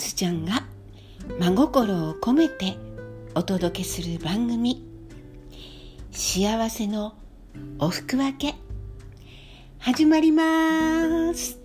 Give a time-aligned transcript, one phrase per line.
[0.00, 0.64] ずちゃんが
[1.38, 2.78] 真心を込めて
[3.34, 4.82] お届けする番組。
[6.10, 7.14] 幸せの
[7.78, 8.54] おふくわけ。
[9.78, 11.58] 始まります。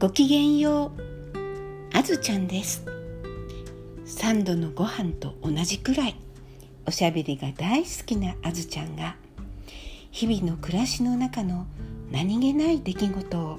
[0.00, 2.84] ごきげんようあずちゃんです。
[4.04, 6.16] 三度のご飯と同じくらい
[6.84, 9.14] おしゃべりが大好きなあずちゃんが
[10.16, 11.66] 日々の暮らしの中の
[12.10, 13.58] 何気ない出来事を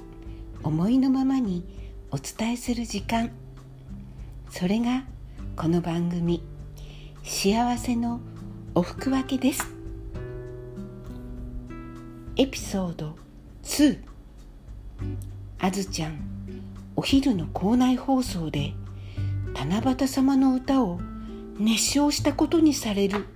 [0.64, 1.64] 思いのままに
[2.10, 3.30] お伝えする時間。
[4.50, 5.04] それが
[5.56, 6.42] この番組
[7.22, 8.22] 「幸せの
[8.74, 9.68] おふくわけ」です。
[12.38, 13.16] エピソード
[13.62, 14.00] 2
[15.60, 16.18] あずちゃん
[16.96, 18.74] お昼の校内放送で
[19.54, 21.00] 七夕様の歌を
[21.60, 23.28] 熱唱したことにされる。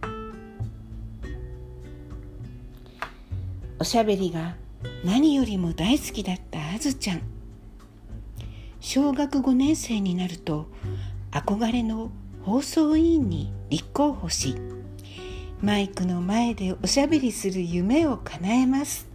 [3.81, 4.57] おしゃべりが
[5.03, 7.21] 何よりも大好きだったあずちゃん。
[8.79, 10.67] 小学5年生になると
[11.31, 12.11] 憧れの
[12.43, 14.55] 放送委員に立候補し
[15.63, 19.09] マイクの前でおしゃべりする夢を叶えます。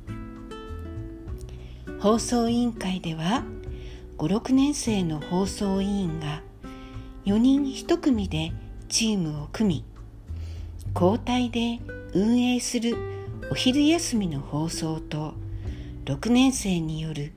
[2.01, 3.45] 放送委員会では
[4.19, 6.43] 56年生の放送委員が
[7.25, 8.51] 4人1組で
[8.89, 9.85] チームを組
[10.89, 11.79] み交代で
[12.15, 13.16] 運営する
[13.49, 15.35] お昼休みの放送と
[16.05, 17.33] 6年生による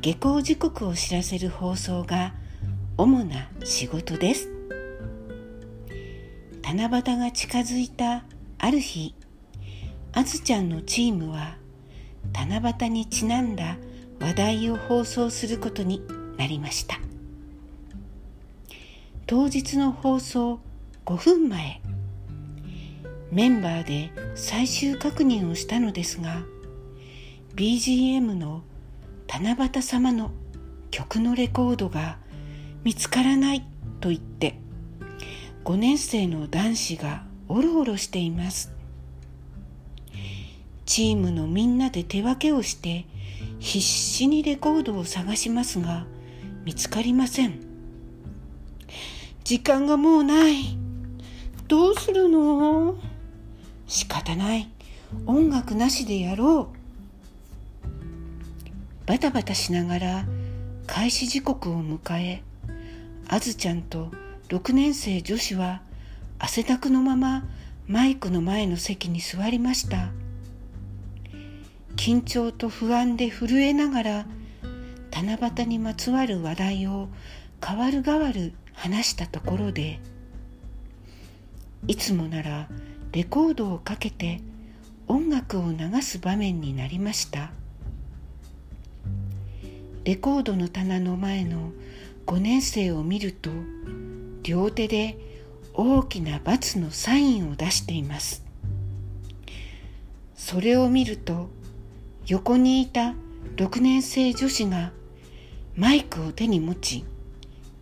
[0.00, 2.34] 下校時刻を知らせる放送が
[2.96, 4.50] 主な仕事です。
[6.62, 8.24] 七夕が近づいた
[8.58, 9.14] ある日
[10.12, 11.56] あずちゃんのチームは
[12.32, 13.76] 七夕にちなんだ
[14.20, 16.02] 話題を放送することに
[16.38, 16.98] なりました。
[19.26, 20.58] 当日の放送
[21.06, 21.80] 5分前。
[23.30, 26.42] メンバーで最終確認をしたのですが
[27.54, 28.62] BGM の
[29.28, 30.30] 七夕様の
[30.90, 32.18] 曲のレコードが
[32.84, 33.60] 見つからない
[34.00, 34.58] と言って
[35.64, 38.72] 5年生の男子がおろおろしています。
[40.86, 43.06] チームのみんなで手分けをして
[43.58, 46.06] 必死にレコードを探しますが
[46.64, 47.60] 見つかりません。
[49.44, 50.76] 時間がもうない。
[51.68, 52.96] どうするの？
[53.92, 54.70] 仕方ない。
[55.26, 56.72] 音楽なしでやろ
[57.84, 57.86] う。
[59.06, 60.24] バタバタしながら
[60.86, 62.42] 開始時刻を迎え
[63.28, 64.10] あずちゃんと
[64.48, 65.82] 6年生女子は
[66.38, 67.44] 汗だくのまま
[67.86, 70.08] マイクの前の席に座りました。
[71.96, 74.26] 緊張と不安で震えながら
[75.10, 77.08] 七夕にまつわる話題を
[77.60, 80.00] 代わる代わる話したところで
[81.86, 82.68] いつもなら
[83.12, 84.40] レコードをかけて
[85.06, 87.50] 音楽を流す場面になりました。
[90.04, 91.72] レコードの棚の前の
[92.26, 93.50] 5年生を見ると
[94.42, 95.18] 両手で
[95.74, 98.44] 大きな×のサインを出しています。
[100.34, 101.50] それを見ると
[102.26, 103.14] 横にいた
[103.56, 104.90] 6年生女子が
[105.76, 107.04] マイクを手に持ち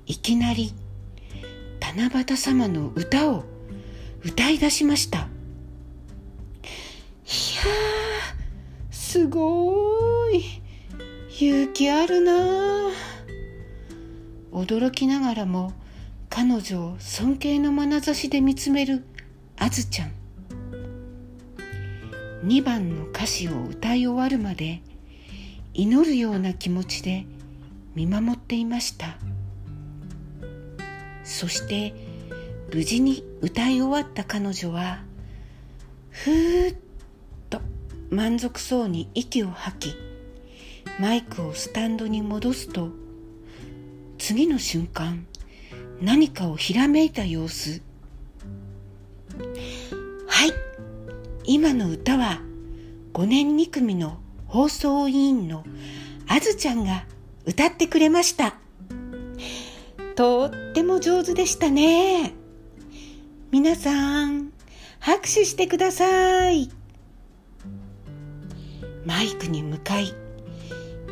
[0.06, 0.72] いきなり
[1.80, 3.44] 七夕様の歌を
[4.24, 5.18] 歌い出しました。
[5.18, 10.44] いやーすごい。
[11.40, 12.90] 勇気あるな
[14.52, 15.72] 驚きながらも
[16.28, 19.04] 彼女を尊敬の眼差しで見つめる
[19.56, 20.12] あずちゃん。
[22.44, 24.82] 2番の歌詞を歌い終わるまで
[25.72, 27.24] 祈るような気持ちで
[27.94, 29.16] 見守っていました。
[31.24, 31.94] そして
[32.72, 35.02] 無事に歌い終わった彼女は
[36.10, 36.78] ふーっ
[37.48, 37.60] と
[38.10, 39.96] 満足そうに息を吐き
[41.00, 42.90] マイクをスタンドに戻すと
[44.18, 45.26] 次の瞬間
[46.00, 47.82] 何かをひらめいた様子。
[50.26, 50.52] はい
[51.44, 52.40] 今の歌は
[53.12, 55.64] 5年2組の放送委員の
[56.28, 57.04] あずちゃんが
[57.44, 58.54] 歌ってくれました。
[60.14, 62.39] とっても上手でしたね。
[63.50, 64.52] 皆さん、
[65.00, 66.70] 拍手してください。
[69.04, 70.14] マイクに向かい、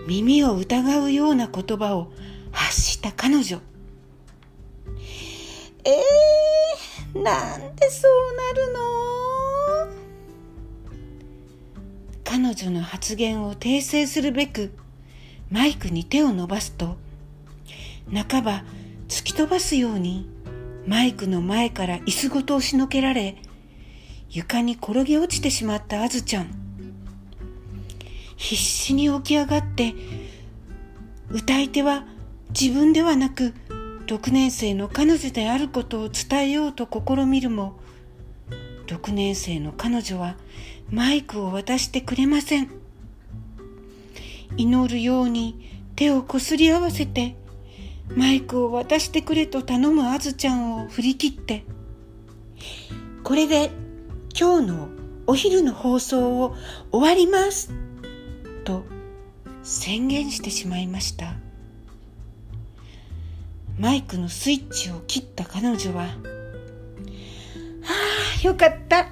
[0.06, 2.12] 耳を疑うような言葉を
[2.52, 3.60] 発した彼女。
[5.84, 8.78] えー、なんでそうなるの？
[12.22, 14.70] 彼女の発言を訂正するべく、
[15.50, 16.98] マイクに手を伸ばすと、
[18.12, 18.62] 半ば
[19.08, 20.30] 突き飛ばすように
[20.88, 23.36] マイクの前から椅子ごと押しのけられ、
[24.30, 26.68] 床に転げ落ちてしまったあずちゃん。
[28.38, 29.94] 必死に起き上がって
[31.28, 32.06] 歌い手は
[32.58, 33.52] 自分ではなく
[34.06, 37.78] 6年生の彼女であることを伝えようと試みるも
[38.86, 40.36] 6年生の彼女は
[40.88, 42.70] マイクを渡してくれません
[44.56, 47.34] 祈るように手をこすり合わせて
[48.16, 51.64] マイクを渡してくれと頼むあずちゃんを振り切って。
[53.22, 53.70] これで
[54.38, 54.88] 今日の
[55.26, 56.56] お昼の放送を
[56.90, 57.72] 終わります。
[58.64, 58.84] と
[59.62, 61.34] 宣言してしまいました。
[63.78, 66.08] マイクのスイッチを切った彼女は「は
[68.42, 69.08] あよかった。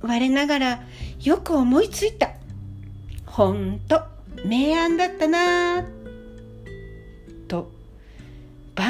[0.00, 0.82] 我ながら
[1.22, 2.30] よく思いついた。
[3.24, 4.02] ほんと
[4.44, 5.84] 明暗だったな」
[7.48, 7.77] と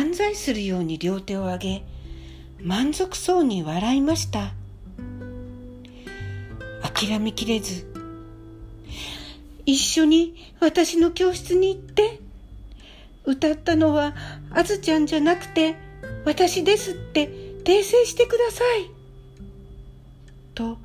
[0.08, 1.84] 万歳するように両手を上げ
[2.62, 4.55] 満足そうに笑いました。
[6.82, 7.87] 諦めきれず
[9.66, 12.20] 一緒に私の教室に行って
[13.26, 14.14] 歌ったのは
[14.50, 15.76] あずちゃんじゃなくて
[16.25, 17.28] 私ですって
[17.62, 18.90] 訂正してください。
[20.54, 20.78] と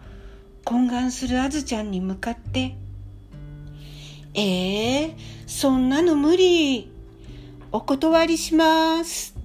[0.66, 2.76] 懇願するあずちゃんに向かって
[4.34, 5.14] ええー、
[5.48, 6.93] そんなの無理。
[7.74, 9.36] お断りします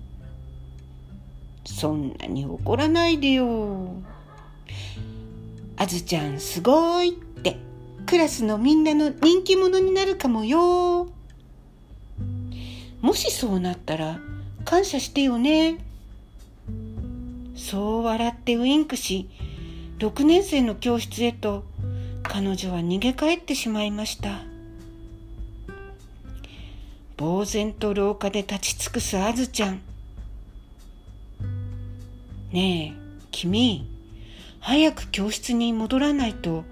[1.64, 3.96] そんなに怒らないでよ
[5.80, 7.56] あずちゃんすごいって
[8.04, 11.08] クラスのみんなの人気者になるかもよ。
[13.00, 14.18] もしそうなったら
[14.64, 15.78] 感謝してよね。
[17.54, 19.28] そう笑ってウインクし、
[19.98, 21.64] 6年生の教室へと
[22.24, 24.40] 彼女は逃げ帰ってしまいました。
[27.18, 29.80] 呆然と廊下で立ち尽くすあずちゃん。
[32.52, 33.86] ねえ、君。
[34.60, 36.64] 早く教室に戻らないと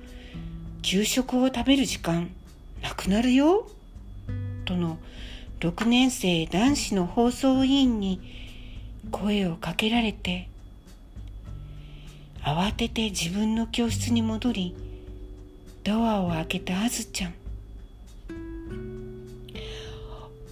[0.82, 2.30] 給食を食べる時間
[2.80, 3.68] なくなるよ？
[4.64, 4.98] との
[5.58, 8.20] 6年生男子の放送委員に
[9.10, 10.48] 声をかけられて
[12.42, 14.76] 慌てて自分の教室に戻り
[15.82, 17.34] ドアを開けたあずちゃん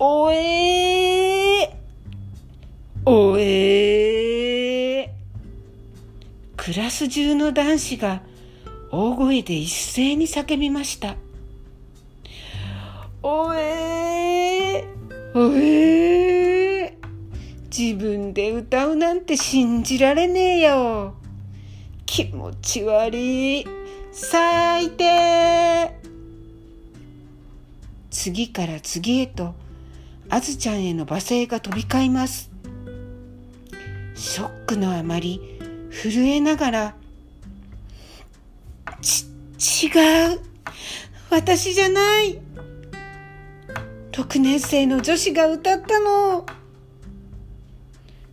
[0.06, 5.08] おえーおえー
[6.58, 8.20] クラス中の男子が
[8.90, 11.16] 大声で一斉に叫びました。
[13.22, 21.14] おえー、おえー、自分で歌うなんて信じられねえよ。
[22.04, 23.66] 気持ち悪い。
[24.12, 25.94] 最低。
[28.10, 29.54] 次から次へと、
[30.34, 32.50] あずちゃんへの罵声が飛び交います。
[34.16, 35.40] ショックのあまり、
[35.92, 36.94] 震えながら、
[39.00, 40.40] ち、違う。
[41.30, 42.40] 私じゃない。
[44.10, 46.44] 6年生の女子が歌ったの。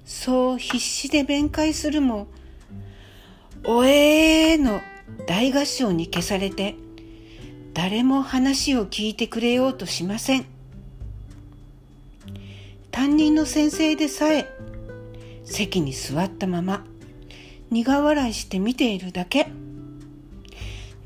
[0.03, 2.25] そう必死で弁解するも、
[3.63, 4.81] おえーの
[5.27, 6.74] 大合唱に消されて、
[7.75, 10.60] 誰も話を聞いてくれようとしません。
[12.91, 14.53] 担任の先生でさえ、
[15.45, 16.86] 席に座ったまま、
[17.69, 19.48] 苦笑いして見ているだけ。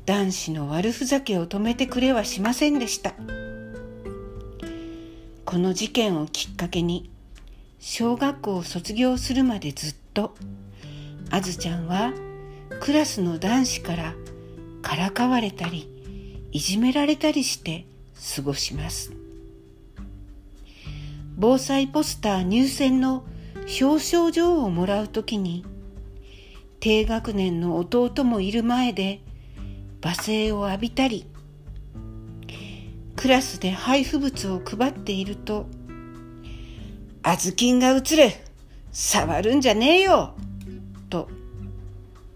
[0.04, 3.14] 男子の悪ふざけを止めてくれはしませんでした。
[5.44, 7.08] この事件をきっかけに、
[7.78, 10.34] 小学校を卒業するまでずっと、
[11.30, 12.12] あずちゃんは
[12.80, 14.14] クラスの男子から
[14.82, 15.88] からかわれたり、
[16.50, 17.86] いじめられたりして
[18.34, 19.25] 過ごします。
[21.36, 23.24] 防災ポスター入選の
[23.80, 25.64] 表彰状をもらうときに、
[26.80, 29.20] 低学年の弟もいる前で
[30.00, 31.26] 罵声を浴びたり
[33.16, 35.66] クラスで配布物を配っていると
[37.24, 38.30] 「あずきんが映る
[38.92, 40.34] 触るんじゃねえよ!」
[41.10, 41.28] と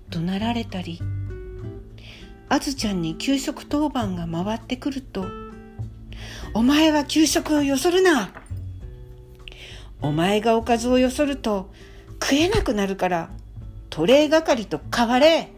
[0.08, 1.00] 怒鳴られたり
[2.48, 5.26] あずちゃんに給食当番が回ってくると
[6.54, 8.32] 「お前は給食をよそるな!」
[10.02, 11.70] お前がおかずをよそると
[12.22, 13.30] 食えなくなるから
[13.90, 15.48] トレー係と変われ。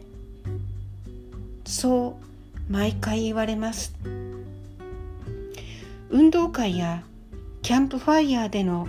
[1.65, 2.17] そ
[2.69, 3.95] う毎回言われます。
[6.09, 7.03] 運動会や
[7.63, 8.87] キャンプファイヤーでの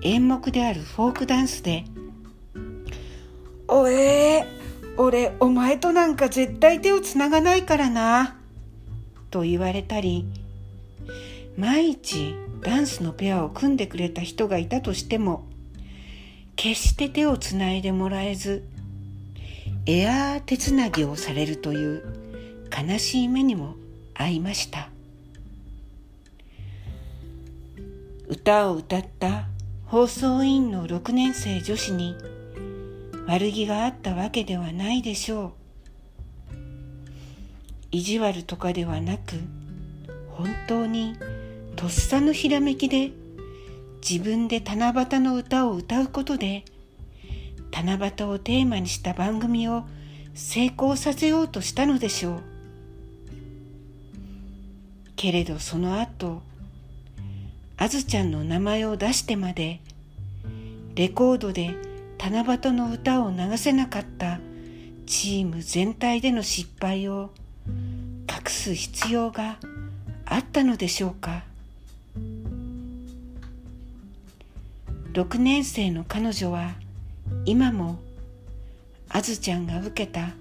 [0.00, 1.84] 演目であるフォークダンスで
[3.68, 8.36] 「おえー、俺お前となんか絶対手をつながないからな」
[9.30, 10.24] と言われたり
[11.58, 12.34] 毎日
[12.66, 15.46] ダンスのペアを組んでくれた人がいたとしても
[16.56, 18.64] 決して手をつないでもらえず
[19.86, 22.02] エアー手つなぎをされるという
[22.76, 23.76] 悲しい目にも
[24.14, 24.88] 会いました。
[28.26, 29.44] 歌を歌った
[29.84, 32.16] 放送委員の6年生女子に
[33.28, 35.52] 悪気があったわけではないでしょ
[36.50, 36.56] う。
[37.92, 39.36] 意地悪とかではなく
[40.30, 41.14] 本当に
[41.76, 43.12] とっさのひらめきで
[44.08, 46.64] 自分で七夕の歌を歌うことで
[47.70, 49.84] 七夕をテーマにした番組を
[50.34, 52.42] 成功させようとしたのでしょう。
[55.16, 56.42] けれどその後、
[57.76, 59.80] あずちゃんの名前を出してまで
[60.94, 61.74] レコードで
[62.18, 64.40] 七夕の歌を流せなかった
[65.06, 67.30] チーム全体での失敗を
[67.68, 69.58] 隠す必要が
[70.24, 71.44] あったのでしょうか
[75.16, 76.74] 6年生の彼女は
[77.46, 77.98] 今も
[79.08, 80.34] あずちゃんが受けた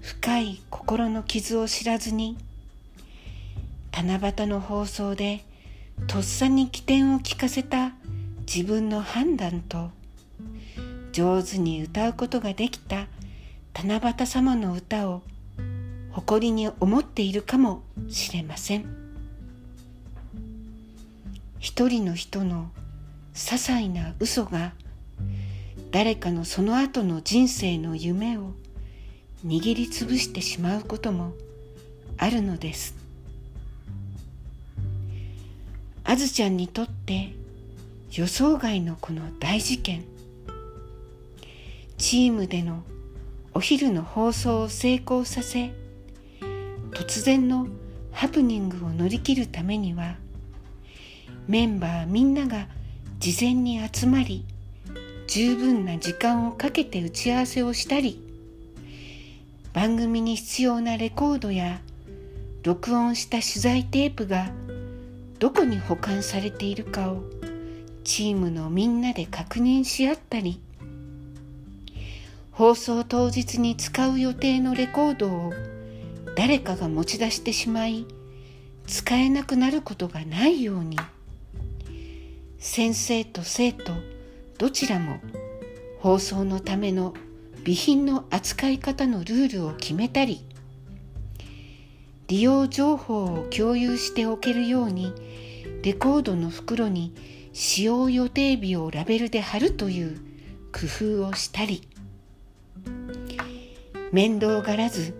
[0.00, 2.36] 深い心の傷を知らずに
[3.92, 5.44] 七夕の放送で
[6.08, 7.92] とっさに起点を聞かせた
[8.52, 9.90] 自分の判断と
[11.12, 13.06] 上手に歌うことができた
[13.74, 15.22] 七夕様の歌を
[16.10, 18.86] 誇りに思っているかもしれません。
[21.60, 22.70] 一人の人の
[23.36, 24.72] 些細な嘘が
[25.92, 28.52] 誰かのその後の人生の夢を
[29.46, 31.34] 握りつぶしてしまうことも
[32.16, 32.96] あるのです。
[36.02, 37.32] あずちゃんにとって
[38.12, 40.04] 予想外のこの大事件。
[41.98, 42.82] チームでの
[43.54, 45.72] お昼の放送を成功させ
[46.92, 47.68] 突然の
[48.12, 50.16] ハプニングを乗り切るためには
[51.48, 52.68] メンバーみんなが
[53.18, 54.44] 事前に集まり
[55.26, 58.22] 十分な時間をかけて打ち合わせをしたり
[59.72, 61.80] 番組に必要なレコードや
[62.62, 64.50] 録音した取材テープが
[65.38, 67.22] どこに保管されているかを
[68.04, 70.60] チームのみんなで確認し合ったり
[72.52, 75.52] 放送当日に使う予定のレコードを
[76.36, 78.06] 誰かが持ち出してしまい
[78.86, 80.96] 使えなくなることがないように
[82.58, 83.92] 先生と生徒
[84.58, 85.20] どちらも
[86.00, 87.14] 放送のための
[87.58, 90.44] 備品の扱い方のルールを決めたり
[92.28, 95.12] 利用情報を共有しておけるように
[95.82, 97.14] レコードの袋に
[97.52, 100.16] 使用予定日をラベルで貼るという
[100.72, 101.86] 工夫をしたり
[104.12, 105.14] 面倒がらず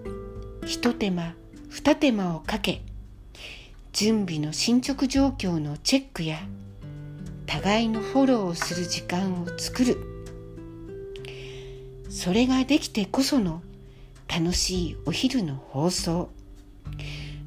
[0.64, 1.34] 一手間
[1.68, 2.82] 二手間をかけ
[3.92, 6.38] 準備の進捗状況のチェックや
[7.56, 9.96] 互いのフォローをする時間を作る。
[12.10, 13.62] それができてこその
[14.28, 16.28] 楽しいお昼の放送。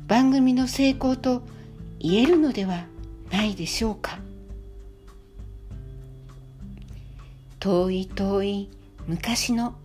[0.07, 1.43] 番組の成功と
[1.99, 2.85] 言えるのでは
[3.31, 4.17] ないでしょうか。
[7.59, 8.69] 遠い遠い
[9.05, 9.75] 昔の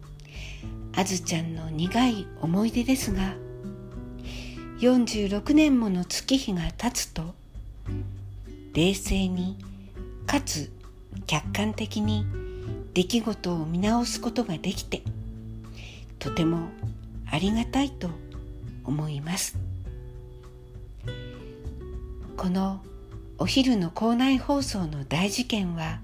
[0.96, 3.34] あずちゃんの苦い思い出ですが
[4.78, 7.34] 46年もの月日が経つと
[8.72, 9.58] 冷静に
[10.26, 10.70] かつ
[11.26, 12.26] 客観的に
[12.94, 15.02] 出来事を見直すことができて
[16.18, 16.68] とても
[17.30, 18.08] ありがたいと
[18.84, 19.56] 思います。
[22.36, 22.80] この
[23.38, 26.00] お昼の校内放送の大事件は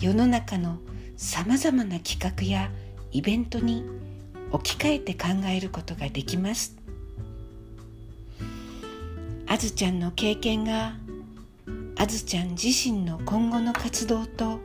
[0.00, 0.78] 世の中の
[1.16, 2.70] さまざまな企画や
[3.12, 3.84] イベントに
[4.52, 6.76] 置き換えて考えることができます。
[9.46, 10.94] あずちゃんの経験が
[12.00, 14.60] あずちゃん自身の今後の活動と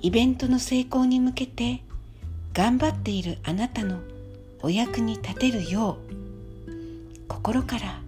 [0.00, 1.82] イベントの成功に向けて
[2.54, 3.98] 頑張っているあなたの
[4.62, 5.98] お役に立てるよ
[6.66, 6.72] う
[7.28, 8.00] 心から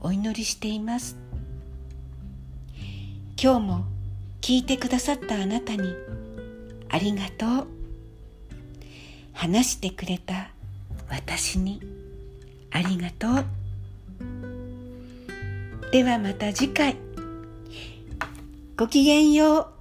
[0.00, 1.16] お祈りしています。
[3.40, 3.84] 今日も
[4.40, 5.94] 聞いてくださったあなたに
[6.88, 7.66] ありがとう。
[9.32, 10.50] 話してくれた
[11.08, 11.80] 私に
[12.72, 13.59] ありがとう。
[15.90, 16.96] ではまた次回。
[18.76, 19.79] ごきげんよう。